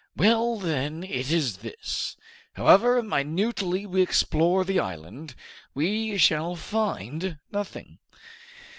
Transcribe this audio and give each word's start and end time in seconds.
"Well, 0.17 0.57
then, 0.57 1.03
it 1.03 1.29
is 1.31 1.57
this: 1.57 2.17
however 2.53 3.03
minutely 3.03 3.85
we 3.85 4.01
explore 4.01 4.65
the 4.65 4.79
island, 4.79 5.35
we 5.75 6.17
shall 6.17 6.55
find 6.55 7.37
nothing." 7.51 7.99